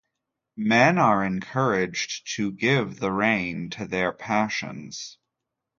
[0.57, 5.19] Men are encouraged to give the rein to their passions.